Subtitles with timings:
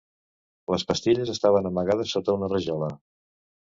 [0.75, 2.95] Les pastilles estaven amagades sota una rajola.